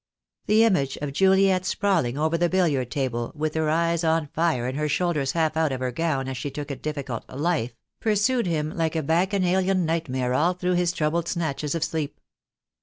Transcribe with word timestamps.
The 0.47 0.63
image 0.63 0.97
of 0.97 1.13
Juliet 1.13 1.63
sprawling 1.63 2.17
over 2.17 2.35
the 2.35 2.49
billiard 2.49 2.89
table, 2.89 3.31
with 3.35 3.53
her 3.53 3.69
eyes 3.69 4.03
on 4.03 4.29
fire 4.33 4.65
and 4.65 4.75
her 4.75 4.89
shoulders 4.89 5.33
half 5.33 5.55
out 5.55 5.71
of 5.71 5.79
her 5.79 5.91
gown 5.91 6.27
as 6.27 6.37
she 6.37 6.49
took 6.49 6.71
a 6.71 6.75
difficult 6.75 7.23
"life," 7.29 7.75
pursued 7.99 8.47
him 8.47 8.71
like 8.71 8.95
a 8.95 9.03
bacchana 9.03 9.61
lian 9.61 9.81
nightmare 9.85 10.33
all 10.33 10.53
through 10.55 10.73
his 10.73 10.91
troubled 10.91 11.27
snatches 11.27 11.75
of 11.75 11.83
sleep. 11.83 12.19